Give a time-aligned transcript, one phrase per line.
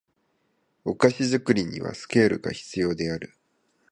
[0.83, 3.35] お菓子作りにはスケールが必要である